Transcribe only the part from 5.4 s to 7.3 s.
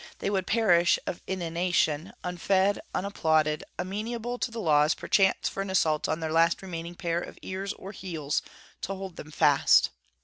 for an assault on their last remaining pair